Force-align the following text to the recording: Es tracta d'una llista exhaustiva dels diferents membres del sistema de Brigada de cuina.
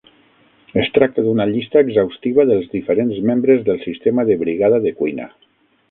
Es 0.83 0.87
tracta 0.95 1.25
d'una 1.27 1.47
llista 1.51 1.83
exhaustiva 1.85 2.47
dels 2.53 2.73
diferents 2.73 3.23
membres 3.31 3.65
del 3.71 3.81
sistema 3.87 4.29
de 4.31 4.43
Brigada 4.45 4.85
de 4.89 5.01
cuina. 5.03 5.35